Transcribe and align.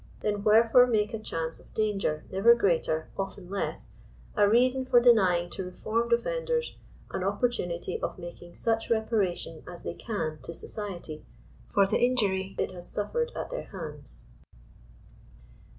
Then 0.21 0.43
wherefore 0.43 0.87
make 0.87 1.13
a 1.13 1.19
chance 1.19 1.59
of 1.59 1.71
danger, 1.75 2.23
never 2.31 2.55
greater, 2.55 3.11
often 3.19 3.51
less, 3.51 3.91
a 4.35 4.49
reason 4.49 4.83
for 4.83 4.99
denying 4.99 5.47
to 5.51 5.63
reformed 5.63 6.11
offenders 6.11 6.75
an 7.11 7.23
opportunity 7.23 8.01
of 8.01 8.17
making 8.17 8.55
such 8.55 8.89
reparation 8.89 9.61
as 9.71 9.83
they 9.83 9.93
can 9.93 10.39
to 10.41 10.55
society, 10.55 11.23
for 11.67 11.85
the 11.85 11.97
injury 11.99 12.55
it 12.57 12.71
has 12.71 12.91
suffered 12.91 13.31
at 13.35 13.51
their 13.51 13.65
hands. 13.65 14.23